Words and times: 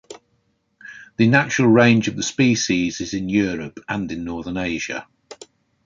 The 1.17 1.27
natural 1.27 1.67
range 1.67 2.07
of 2.07 2.15
the 2.15 2.23
species 2.23 3.01
is 3.01 3.13
in 3.13 3.29
Europe 3.29 3.79
and 3.87 4.11
in 4.11 4.23
northern 4.23 4.57
Asia. 4.57 5.05